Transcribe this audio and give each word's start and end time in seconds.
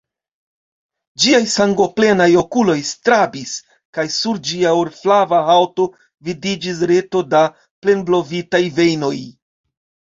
Ĝiaj 1.25 1.41
sangoplenaj 1.55 2.27
okuloj 2.41 2.77
strabis, 2.93 3.53
kaj 3.99 4.07
sur 4.17 4.41
ĝia 4.49 4.73
orflava 4.81 5.43
haŭto 5.53 5.89
vidiĝis 6.31 6.83
reto 6.95 7.27
da 7.37 7.45
plenblovitaj 7.87 8.67
vejnoj. 8.83 9.17